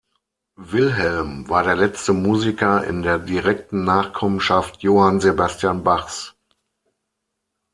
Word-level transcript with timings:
Wilhelm 0.55 1.47
war 1.47 1.61
der 1.61 1.75
letzte 1.75 2.11
Musiker 2.13 2.83
in 2.85 3.03
der 3.03 3.19
direkten 3.19 3.83
Nachkommenschaft 3.83 4.81
Johann 4.81 5.21
Sebastian 5.21 5.83
Bachs. 5.83 6.33